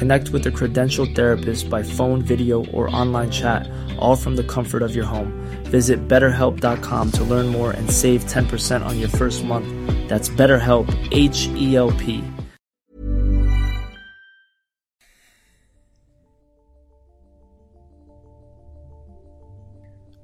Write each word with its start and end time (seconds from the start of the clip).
Connect 0.00 0.30
with 0.30 0.46
a 0.46 0.50
credentialed 0.50 1.14
therapist 1.14 1.68
by 1.68 1.82
phone, 1.82 2.22
video, 2.22 2.64
or 2.72 2.88
online 2.96 3.30
chat, 3.30 3.68
all 3.98 4.16
from 4.16 4.34
the 4.34 4.42
comfort 4.42 4.80
of 4.82 4.94
your 4.94 5.04
home. 5.04 5.30
Visit 5.64 6.08
betterhelp.com 6.08 7.12
to 7.12 7.24
learn 7.24 7.46
more 7.48 7.72
and 7.72 7.90
save 7.90 8.24
10% 8.24 8.82
on 8.82 8.98
your 8.98 9.10
first 9.10 9.44
month. 9.44 9.68
That's 10.08 10.30
BetterHelp, 10.30 10.88
H 11.12 11.48
E 11.54 11.76
L 11.76 11.92
P. 11.92 12.24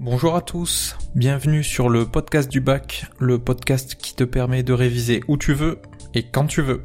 Bonjour 0.00 0.36
à 0.36 0.40
tous, 0.40 0.96
bienvenue 1.14 1.62
sur 1.62 1.90
le 1.90 2.06
podcast 2.06 2.50
du 2.50 2.62
bac, 2.62 3.10
le 3.18 3.38
podcast 3.38 3.96
qui 3.96 4.14
te 4.14 4.24
permet 4.24 4.62
de 4.62 4.72
réviser 4.72 5.20
où 5.28 5.36
tu 5.36 5.52
veux 5.52 5.82
et 6.14 6.22
quand 6.22 6.46
tu 6.46 6.62
veux. 6.62 6.82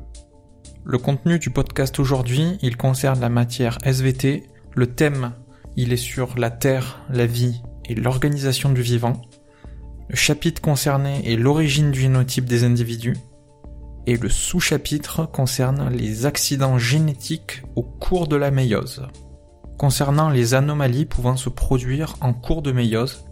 Le 0.84 0.98
contenu 0.98 1.38
du 1.38 1.52
podcast 1.52 2.00
aujourd'hui, 2.00 2.58
il 2.64 2.76
concerne 2.76 3.20
la 3.20 3.30
matière 3.30 3.78
SVT, 3.86 4.48
le 4.73 4.88
thème, 4.88 5.33
il 5.76 5.94
est 5.94 5.98
sur 5.98 6.39
la 6.39 6.50
Terre, 6.50 7.05
la 7.10 7.28
vie 7.28 7.61
et 7.86 7.94
l'organisation 7.94 8.72
du 8.72 8.82
vivant. 8.82 9.22
Le 10.10 10.16
chapitre 10.16 10.60
concerné 10.60 11.32
est 11.32 11.36
l'origine 11.36 11.92
du 11.92 12.02
génotype 12.02 12.45
des 12.45 12.64
individus. 12.64 13.16
Et 14.08 14.17
le 14.17 14.28
sous-chapitre 14.28 15.28
concerne 15.28 15.89
les 15.94 16.26
accidents 16.26 16.80
génétiques 16.80 17.61
au 17.76 17.84
cours 17.84 18.28
de 18.28 18.36
la 18.36 18.50
méiose. 18.50 19.05
Concernant 19.78 20.32
les 20.32 20.55
anomalies 20.55 21.05
pouvant 21.05 21.38
se 21.38 21.50
produire 21.50 22.16
en 22.22 22.34
cours 22.34 22.64
de 22.64 22.72
méiose, 22.72 23.23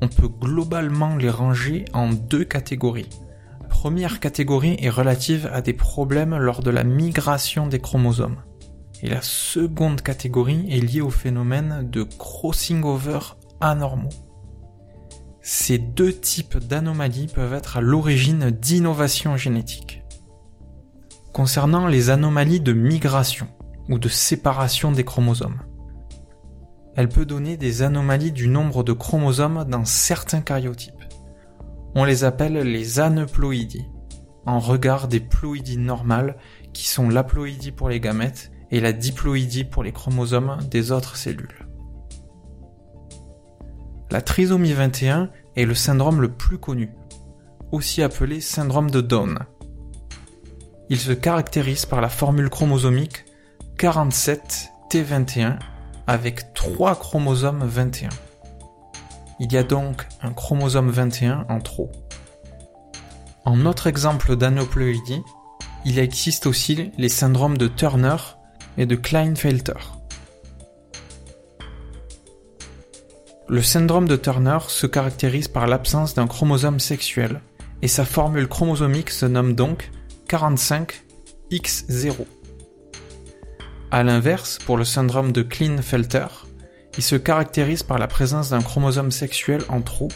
on 0.00 0.06
peut 0.06 0.28
globalement 0.28 1.16
les 1.16 1.30
ranger 1.30 1.86
en 1.92 2.12
deux 2.12 2.44
catégories. 2.44 3.10
La 3.78 3.82
première 3.82 4.18
catégorie 4.18 4.76
est 4.80 4.90
relative 4.90 5.48
à 5.52 5.62
des 5.62 5.72
problèmes 5.72 6.36
lors 6.36 6.64
de 6.64 6.70
la 6.70 6.82
migration 6.82 7.68
des 7.68 7.78
chromosomes. 7.78 8.42
Et 9.04 9.08
la 9.08 9.22
seconde 9.22 10.02
catégorie 10.02 10.66
est 10.68 10.80
liée 10.80 11.00
au 11.00 11.10
phénomène 11.10 11.88
de 11.88 12.02
crossing 12.02 12.82
over 12.82 13.20
anormaux. 13.60 14.08
Ces 15.42 15.78
deux 15.78 16.12
types 16.12 16.58
d'anomalies 16.58 17.28
peuvent 17.28 17.54
être 17.54 17.76
à 17.76 17.80
l'origine 17.80 18.50
d'innovations 18.50 19.36
génétiques. 19.36 20.02
Concernant 21.32 21.86
les 21.86 22.10
anomalies 22.10 22.60
de 22.60 22.72
migration 22.72 23.46
ou 23.88 24.00
de 24.00 24.08
séparation 24.08 24.90
des 24.90 25.04
chromosomes, 25.04 25.62
elle 26.96 27.08
peut 27.08 27.26
donner 27.26 27.56
des 27.56 27.82
anomalies 27.82 28.32
du 28.32 28.48
nombre 28.48 28.82
de 28.82 28.92
chromosomes 28.92 29.64
dans 29.68 29.84
certains 29.84 30.40
caryotypes. 30.40 30.97
On 31.94 32.04
les 32.04 32.24
appelle 32.24 32.54
les 32.54 33.00
aneuploïdies, 33.00 33.86
en 34.46 34.60
regard 34.60 35.08
des 35.08 35.20
ploïdies 35.20 35.78
normales 35.78 36.36
qui 36.72 36.86
sont 36.86 37.08
l'haploïdie 37.08 37.72
pour 37.72 37.88
les 37.88 38.00
gamètes 38.00 38.50
et 38.70 38.80
la 38.80 38.92
diploïdie 38.92 39.64
pour 39.64 39.82
les 39.82 39.92
chromosomes 39.92 40.58
des 40.70 40.92
autres 40.92 41.16
cellules. 41.16 41.66
La 44.10 44.22
trisomie 44.22 44.72
21 44.72 45.30
est 45.56 45.64
le 45.64 45.74
syndrome 45.74 46.20
le 46.20 46.32
plus 46.32 46.58
connu, 46.58 46.90
aussi 47.72 48.02
appelé 48.02 48.40
syndrome 48.40 48.90
de 48.90 49.00
Down. 49.00 49.38
Il 50.88 50.98
se 50.98 51.12
caractérise 51.12 51.84
par 51.84 52.00
la 52.00 52.08
formule 52.08 52.48
chromosomique 52.48 53.24
47T21 53.76 55.58
avec 56.06 56.54
3 56.54 56.96
chromosomes 56.96 57.64
21. 57.66 58.08
Il 59.40 59.52
y 59.52 59.56
a 59.56 59.62
donc 59.62 60.06
un 60.22 60.32
chromosome 60.32 60.90
21 60.90 61.46
en 61.48 61.60
trop. 61.60 61.92
En 63.44 63.64
autre 63.66 63.86
exemple 63.86 64.34
d'aneuploïdie, 64.36 65.22
il 65.84 65.98
existe 65.98 66.46
aussi 66.46 66.90
les 66.98 67.08
syndromes 67.08 67.56
de 67.56 67.68
Turner 67.68 68.16
et 68.76 68.84
de 68.84 68.96
Klinefelter. 68.96 69.74
Le 73.48 73.62
syndrome 73.62 74.06
de 74.06 74.16
Turner 74.16 74.58
se 74.68 74.86
caractérise 74.86 75.48
par 75.48 75.66
l'absence 75.66 76.14
d'un 76.14 76.26
chromosome 76.26 76.80
sexuel, 76.80 77.40
et 77.80 77.88
sa 77.88 78.04
formule 78.04 78.48
chromosomique 78.48 79.10
se 79.10 79.24
nomme 79.24 79.54
donc 79.54 79.90
45X0. 80.28 82.26
A 83.90 84.02
l'inverse, 84.02 84.58
pour 84.66 84.76
le 84.76 84.84
syndrome 84.84 85.32
de 85.32 85.40
Klinefelter, 85.40 86.26
il 86.98 87.02
se 87.02 87.16
caractérise 87.16 87.84
par 87.84 87.98
la 87.98 88.08
présence 88.08 88.50
d'un 88.50 88.60
chromosome 88.60 89.12
sexuel 89.12 89.62
en 89.68 89.80
trop, 89.80 90.08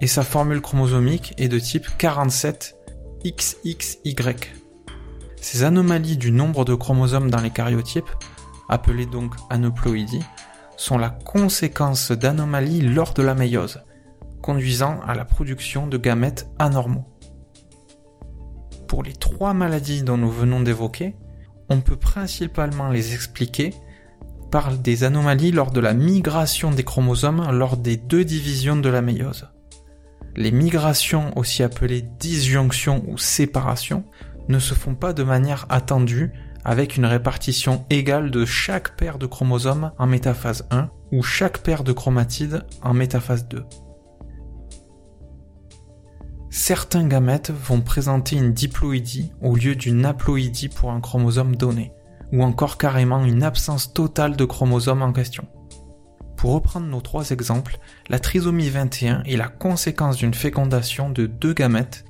et 0.00 0.08
sa 0.08 0.24
formule 0.24 0.60
chromosomique 0.60 1.32
est 1.38 1.46
de 1.46 1.60
type 1.60 1.86
47XXY. 1.98 4.48
Ces 5.40 5.62
anomalies 5.62 6.16
du 6.16 6.32
nombre 6.32 6.64
de 6.64 6.74
chromosomes 6.74 7.30
dans 7.30 7.40
les 7.40 7.50
caryotypes, 7.50 8.10
appelées 8.68 9.06
donc 9.06 9.36
aneuploïdies, 9.50 10.24
sont 10.76 10.98
la 10.98 11.10
conséquence 11.10 12.10
d'anomalies 12.10 12.80
lors 12.80 13.14
de 13.14 13.22
la 13.22 13.36
méiose, 13.36 13.84
conduisant 14.42 14.98
à 15.06 15.14
la 15.14 15.24
production 15.24 15.86
de 15.86 15.96
gamètes 15.96 16.50
anormaux. 16.58 17.06
Pour 18.88 19.04
les 19.04 19.14
trois 19.14 19.54
maladies 19.54 20.02
dont 20.02 20.18
nous 20.18 20.32
venons 20.32 20.60
d'évoquer, 20.60 21.14
on 21.68 21.80
peut 21.80 21.94
principalement 21.94 22.88
les 22.88 23.14
expliquer 23.14 23.72
par 24.50 24.76
des 24.76 25.04
anomalies 25.04 25.52
lors 25.52 25.70
de 25.70 25.80
la 25.80 25.94
migration 25.94 26.70
des 26.70 26.84
chromosomes 26.84 27.50
lors 27.50 27.76
des 27.76 27.96
deux 27.96 28.24
divisions 28.24 28.76
de 28.76 28.88
la 28.88 29.02
méiose. 29.02 29.48
Les 30.36 30.50
migrations, 30.50 31.36
aussi 31.36 31.62
appelées 31.62 32.02
disjonction 32.18 33.02
ou 33.08 33.16
séparation, 33.16 34.04
ne 34.48 34.58
se 34.58 34.74
font 34.74 34.94
pas 34.94 35.12
de 35.12 35.22
manière 35.22 35.66
attendue 35.70 36.32
avec 36.64 36.96
une 36.96 37.06
répartition 37.06 37.84
égale 37.90 38.30
de 38.30 38.44
chaque 38.44 38.96
paire 38.96 39.18
de 39.18 39.26
chromosomes 39.26 39.92
en 39.98 40.06
métaphase 40.06 40.66
1 40.70 40.90
ou 41.12 41.22
chaque 41.22 41.58
paire 41.58 41.84
de 41.84 41.92
chromatides 41.92 42.64
en 42.82 42.92
métaphase 42.92 43.46
2. 43.48 43.64
Certains 46.50 47.06
gamètes 47.06 47.50
vont 47.50 47.80
présenter 47.80 48.36
une 48.36 48.52
diploïdie 48.52 49.30
au 49.40 49.54
lieu 49.54 49.76
d'une 49.76 50.04
haploïdie 50.04 50.68
pour 50.68 50.90
un 50.90 51.00
chromosome 51.00 51.54
donné, 51.54 51.92
ou 52.32 52.42
encore 52.42 52.78
carrément 52.78 53.24
une 53.24 53.42
absence 53.42 53.92
totale 53.92 54.36
de 54.36 54.44
chromosome 54.44 55.02
en 55.02 55.12
question. 55.12 55.46
Pour 56.36 56.52
reprendre 56.52 56.86
nos 56.86 57.00
trois 57.00 57.30
exemples, 57.30 57.78
la 58.08 58.18
trisomie 58.18 58.68
21 58.68 59.22
est 59.24 59.36
la 59.36 59.48
conséquence 59.48 60.16
d'une 60.16 60.34
fécondation 60.34 61.10
de 61.10 61.26
deux 61.26 61.54
gamètes, 61.54 62.04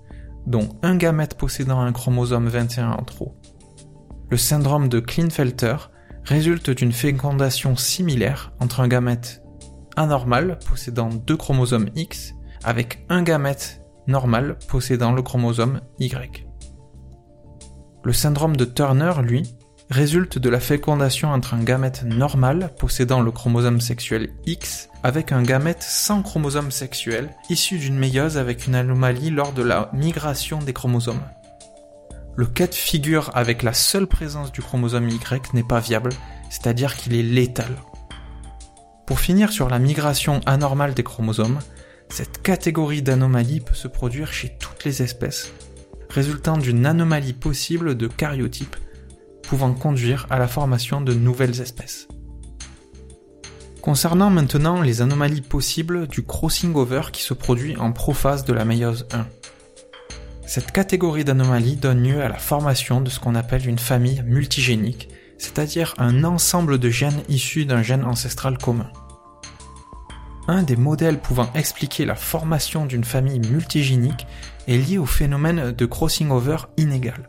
dont 0.46 0.68
un 0.82 0.96
gamète 0.96 1.36
possédant 1.36 1.80
un 1.80 1.92
chromosome 1.92 2.48
21 2.48 2.90
en 2.90 3.02
trop. 3.04 3.36
Le 4.28 4.36
syndrome 4.36 4.88
de 4.88 4.98
Klinefelter 4.98 5.76
résulte 6.24 6.70
d'une 6.70 6.92
fécondation 6.92 7.76
similaire 7.76 8.52
entre 8.58 8.80
un 8.80 8.88
gamète 8.88 9.42
anormal 9.96 10.58
possédant 10.68 11.08
deux 11.08 11.36
chromosomes 11.36 11.88
X 11.94 12.34
avec 12.64 13.04
un 13.08 13.22
gamète 13.22 13.82
normal 14.08 14.58
possédant 14.68 15.12
le 15.12 15.22
chromosome 15.22 15.80
Y. 16.00 16.46
Le 18.02 18.12
syndrome 18.12 18.56
de 18.56 18.64
Turner, 18.64 19.12
lui, 19.22 19.54
résulte 19.90 20.38
de 20.38 20.48
la 20.48 20.60
fécondation 20.60 21.30
entre 21.30 21.54
un 21.54 21.62
gamète 21.62 22.02
normal 22.04 22.70
possédant 22.78 23.20
le 23.20 23.30
chromosome 23.30 23.80
sexuel 23.80 24.30
X 24.44 24.88
avec 25.02 25.30
un 25.32 25.42
gamète 25.42 25.82
sans 25.82 26.22
chromosome 26.22 26.70
sexuel 26.70 27.30
issu 27.48 27.78
d'une 27.78 27.98
méiose 27.98 28.38
avec 28.38 28.66
une 28.66 28.74
anomalie 28.74 29.30
lors 29.30 29.52
de 29.52 29.62
la 29.62 29.90
migration 29.92 30.58
des 30.58 30.72
chromosomes. 30.72 31.22
Le 32.34 32.46
cas 32.46 32.66
de 32.66 32.74
figure 32.74 33.30
avec 33.34 33.62
la 33.62 33.72
seule 33.72 34.06
présence 34.06 34.52
du 34.52 34.60
chromosome 34.60 35.08
Y 35.08 35.54
n'est 35.54 35.62
pas 35.62 35.80
viable, 35.80 36.10
c'est-à-dire 36.50 36.96
qu'il 36.96 37.14
est 37.14 37.22
létal. 37.22 37.76
Pour 39.06 39.20
finir 39.20 39.52
sur 39.52 39.68
la 39.68 39.78
migration 39.78 40.40
anormale 40.46 40.94
des 40.94 41.04
chromosomes, 41.04 41.60
cette 42.08 42.42
catégorie 42.42 43.02
d'anomalies 43.02 43.60
peut 43.60 43.74
se 43.74 43.88
produire 43.88 44.32
chez 44.32 44.56
toutes 44.58 44.84
les 44.84 45.02
espèces, 45.02 45.52
résultant 46.10 46.58
d'une 46.58 46.86
anomalie 46.86 47.32
possible 47.32 47.96
de 47.96 48.06
cariotype 48.06 48.76
pouvant 49.46 49.72
conduire 49.72 50.26
à 50.30 50.38
la 50.38 50.48
formation 50.48 51.00
de 51.00 51.14
nouvelles 51.14 51.60
espèces. 51.60 52.08
Concernant 53.80 54.30
maintenant 54.30 54.82
les 54.82 55.00
anomalies 55.00 55.42
possibles 55.42 56.08
du 56.08 56.24
crossing 56.24 56.74
over 56.74 57.02
qui 57.12 57.22
se 57.22 57.34
produit 57.34 57.76
en 57.76 57.92
prophase 57.92 58.44
de 58.44 58.52
la 58.52 58.64
méiose 58.64 59.06
1. 59.12 59.26
Cette 60.44 60.72
catégorie 60.72 61.24
d'anomalies 61.24 61.76
donne 61.76 62.02
lieu 62.02 62.20
à 62.20 62.28
la 62.28 62.38
formation 62.38 63.00
de 63.00 63.10
ce 63.10 63.20
qu'on 63.20 63.34
appelle 63.34 63.68
une 63.68 63.78
famille 63.78 64.22
multigénique, 64.24 65.08
c'est-à-dire 65.38 65.94
un 65.98 66.24
ensemble 66.24 66.78
de 66.78 66.90
gènes 66.90 67.22
issus 67.28 67.64
d'un 67.64 67.82
gène 67.82 68.04
ancestral 68.04 68.58
commun. 68.58 68.90
Un 70.48 70.62
des 70.62 70.76
modèles 70.76 71.20
pouvant 71.20 71.52
expliquer 71.54 72.04
la 72.04 72.14
formation 72.14 72.86
d'une 72.86 73.04
famille 73.04 73.40
multigénique 73.40 74.26
est 74.68 74.78
lié 74.78 74.98
au 74.98 75.06
phénomène 75.06 75.72
de 75.72 75.86
crossing 75.86 76.30
over 76.30 76.58
inégal. 76.76 77.28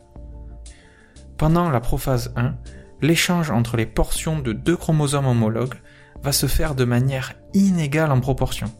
Pendant 1.38 1.70
la 1.70 1.80
prophase 1.80 2.32
1, 2.34 2.56
l'échange 3.00 3.52
entre 3.52 3.76
les 3.76 3.86
portions 3.86 4.40
de 4.40 4.52
deux 4.52 4.76
chromosomes 4.76 5.26
homologues 5.26 5.80
va 6.20 6.32
se 6.32 6.46
faire 6.46 6.74
de 6.74 6.84
manière 6.84 7.34
inégale 7.54 8.10
en 8.10 8.18
proportion. 8.20 8.72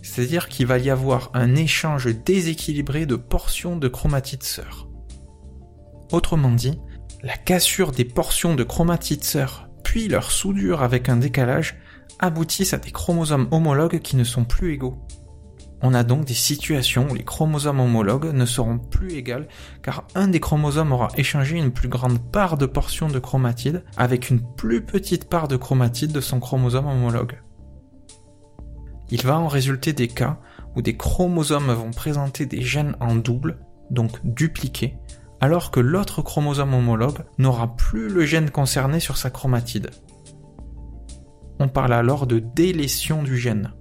C'est-à-dire 0.00 0.48
qu'il 0.48 0.66
va 0.66 0.78
y 0.78 0.90
avoir 0.90 1.30
un 1.34 1.56
échange 1.56 2.06
déséquilibré 2.24 3.04
de 3.04 3.16
portions 3.16 3.76
de 3.76 3.88
chromatides 3.88 4.44
sœurs. 4.44 4.88
Autrement 6.12 6.52
dit, 6.52 6.78
la 7.22 7.36
cassure 7.36 7.90
des 7.90 8.04
portions 8.04 8.54
de 8.54 8.62
chromatides 8.62 9.24
sœurs 9.24 9.68
puis 9.82 10.06
leur 10.06 10.30
soudure 10.30 10.82
avec 10.82 11.08
un 11.08 11.16
décalage 11.16 11.76
aboutissent 12.20 12.74
à 12.74 12.78
des 12.78 12.92
chromosomes 12.92 13.48
homologues 13.50 14.00
qui 14.00 14.16
ne 14.16 14.24
sont 14.24 14.44
plus 14.44 14.72
égaux. 14.72 14.98
On 15.82 15.94
a 15.94 16.04
donc 16.04 16.24
des 16.24 16.34
situations 16.34 17.08
où 17.10 17.14
les 17.14 17.24
chromosomes 17.24 17.80
homologues 17.80 18.32
ne 18.32 18.46
seront 18.46 18.78
plus 18.78 19.14
égales 19.14 19.48
car 19.82 20.04
un 20.14 20.28
des 20.28 20.38
chromosomes 20.38 20.92
aura 20.92 21.08
échangé 21.16 21.58
une 21.58 21.72
plus 21.72 21.88
grande 21.88 22.20
part 22.30 22.56
de 22.56 22.66
portions 22.66 23.08
de 23.08 23.18
chromatide 23.18 23.84
avec 23.96 24.30
une 24.30 24.40
plus 24.54 24.84
petite 24.84 25.28
part 25.28 25.48
de 25.48 25.56
chromatide 25.56 26.12
de 26.12 26.20
son 26.20 26.38
chromosome 26.38 26.86
homologue. 26.86 27.42
Il 29.10 29.22
va 29.22 29.38
en 29.38 29.48
résulter 29.48 29.92
des 29.92 30.08
cas 30.08 30.38
où 30.76 30.82
des 30.82 30.96
chromosomes 30.96 31.72
vont 31.72 31.90
présenter 31.90 32.46
des 32.46 32.62
gènes 32.62 32.96
en 33.00 33.16
double, 33.16 33.58
donc 33.90 34.12
dupliqués, 34.24 34.96
alors 35.40 35.72
que 35.72 35.80
l'autre 35.80 36.22
chromosome 36.22 36.74
homologue 36.74 37.24
n'aura 37.38 37.74
plus 37.76 38.08
le 38.08 38.24
gène 38.24 38.50
concerné 38.50 39.00
sur 39.00 39.16
sa 39.16 39.30
chromatide. 39.30 39.90
On 41.58 41.68
parle 41.68 41.92
alors 41.92 42.26
de 42.26 42.38
délétion 42.38 43.22
du 43.22 43.36
gène. 43.36 43.72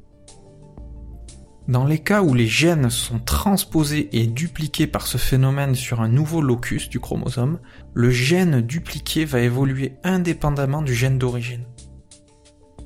Dans 1.72 1.86
les 1.86 2.00
cas 2.00 2.22
où 2.22 2.34
les 2.34 2.48
gènes 2.48 2.90
sont 2.90 3.20
transposés 3.20 4.10
et 4.12 4.28
dupliqués 4.28 4.88
par 4.88 5.08
ce 5.08 5.18
phénomène 5.18 5.74
sur 5.74 6.02
un 6.02 6.10
nouveau 6.10 6.42
locus 6.42 6.90
du 6.90 7.00
chromosome, 7.00 7.60
le 7.94 8.10
gène 8.10 8.60
dupliqué 8.60 9.24
va 9.24 9.40
évoluer 9.40 9.94
indépendamment 10.04 10.82
du 10.82 10.94
gène 10.94 11.18
d'origine. 11.18 11.64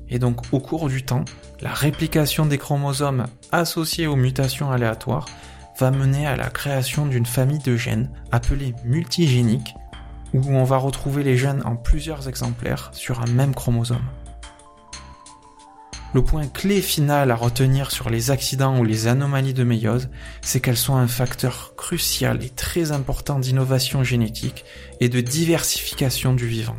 Et 0.08 0.20
donc 0.20 0.52
au 0.52 0.60
cours 0.60 0.88
du 0.88 1.02
temps, 1.02 1.24
la 1.60 1.72
réplication 1.72 2.46
des 2.46 2.58
chromosomes 2.58 3.26
associés 3.50 4.06
aux 4.06 4.14
mutations 4.14 4.70
aléatoires 4.70 5.26
va 5.80 5.90
mener 5.90 6.24
à 6.24 6.36
la 6.36 6.48
création 6.48 7.06
d'une 7.06 7.26
famille 7.26 7.58
de 7.58 7.76
gènes 7.76 8.12
appelée 8.30 8.72
multigénique, 8.84 9.74
où 10.32 10.42
on 10.50 10.62
va 10.62 10.76
retrouver 10.76 11.24
les 11.24 11.36
gènes 11.36 11.62
en 11.64 11.74
plusieurs 11.74 12.28
exemplaires 12.28 12.90
sur 12.92 13.20
un 13.20 13.26
même 13.26 13.52
chromosome. 13.52 14.06
Le 16.16 16.24
point 16.24 16.46
clé 16.46 16.80
final 16.80 17.30
à 17.30 17.34
retenir 17.34 17.90
sur 17.90 18.08
les 18.08 18.30
accidents 18.30 18.78
ou 18.78 18.84
les 18.84 19.06
anomalies 19.06 19.52
de 19.52 19.64
méiose, 19.64 20.08
c'est 20.40 20.60
qu'elles 20.60 20.78
sont 20.78 20.96
un 20.96 21.08
facteur 21.08 21.74
crucial 21.76 22.42
et 22.42 22.48
très 22.48 22.90
important 22.90 23.38
d'innovation 23.38 24.02
génétique 24.02 24.64
et 25.00 25.10
de 25.10 25.20
diversification 25.20 26.32
du 26.32 26.46
vivant. 26.46 26.78